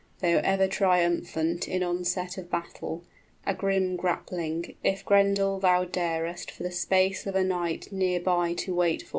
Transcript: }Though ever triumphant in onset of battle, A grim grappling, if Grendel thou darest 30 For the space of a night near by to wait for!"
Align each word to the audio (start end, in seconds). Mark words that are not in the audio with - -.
}Though 0.21 0.41
ever 0.43 0.67
triumphant 0.67 1.67
in 1.67 1.83
onset 1.83 2.35
of 2.39 2.49
battle, 2.49 3.03
A 3.45 3.53
grim 3.53 3.95
grappling, 3.95 4.73
if 4.83 5.05
Grendel 5.05 5.59
thou 5.59 5.83
darest 5.83 6.49
30 6.49 6.57
For 6.57 6.63
the 6.63 6.71
space 6.71 7.27
of 7.27 7.35
a 7.35 7.43
night 7.43 7.91
near 7.91 8.19
by 8.19 8.55
to 8.55 8.73
wait 8.73 9.03
for!" 9.03 9.09